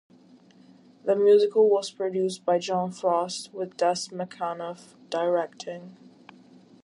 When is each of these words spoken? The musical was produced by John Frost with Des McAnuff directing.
The 1.05 1.15
musical 1.15 1.69
was 1.69 1.91
produced 1.91 2.43
by 2.43 2.57
John 2.57 2.91
Frost 2.91 3.53
with 3.53 3.77
Des 3.77 4.09
McAnuff 4.09 4.95
directing. 5.11 5.95